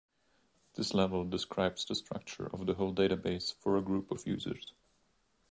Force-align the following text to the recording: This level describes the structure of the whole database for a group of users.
This 0.73 0.95
level 0.95 1.25
describes 1.25 1.85
the 1.85 1.93
structure 1.93 2.47
of 2.47 2.65
the 2.65 2.73
whole 2.73 2.91
database 2.91 3.53
for 3.59 3.77
a 3.77 3.83
group 3.83 4.09
of 4.09 4.25
users. 4.25 4.73